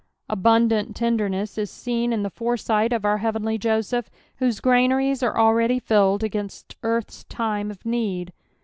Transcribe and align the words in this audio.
(^undant 0.31 0.95
tenderness 0.95 1.59
ia 1.59 1.67
seen 1.67 2.11
in 2.11 2.23
the 2.23 2.31
foresight 2.31 2.91
of 2.91 3.05
our 3.05 3.19
heavenly 3.19 3.59
Joseph, 3.59 4.09
whose 4.37 4.59
granaries 4.59 5.21
are 5.21 5.37
already 5.37 5.77
filled 5.77 6.23
against 6.23 6.75
earth's 6.81 7.23
time 7.25 7.69
of 7.69 7.85
need. 7.85 8.33